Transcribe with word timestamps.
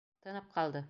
Тынып 0.27 0.47
ҡалды. 0.57 0.79